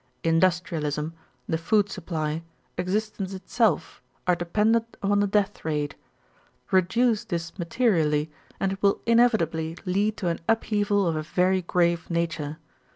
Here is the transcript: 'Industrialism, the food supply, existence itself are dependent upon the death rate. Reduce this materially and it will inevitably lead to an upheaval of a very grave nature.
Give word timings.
'Industrialism, 0.23 1.13
the 1.47 1.59
food 1.59 1.87
supply, 1.91 2.41
existence 2.75 3.35
itself 3.35 4.01
are 4.25 4.33
dependent 4.35 4.97
upon 5.03 5.19
the 5.19 5.27
death 5.27 5.63
rate. 5.63 5.93
Reduce 6.71 7.23
this 7.23 7.59
materially 7.59 8.31
and 8.59 8.73
it 8.73 8.81
will 8.81 8.99
inevitably 9.05 9.77
lead 9.85 10.17
to 10.17 10.29
an 10.29 10.39
upheaval 10.49 11.05
of 11.05 11.15
a 11.15 11.21
very 11.21 11.61
grave 11.61 12.09
nature. 12.09 12.57